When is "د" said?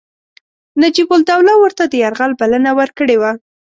1.87-1.93